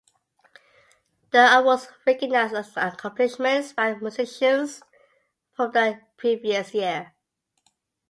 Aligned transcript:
The 1.29 1.59
awards 1.59 1.87
recognized 2.07 2.75
accomplishments 2.75 3.71
by 3.73 3.93
musicians 3.93 4.81
from 5.53 5.71
the 5.73 6.01
previous 6.17 6.73
year. 6.73 7.13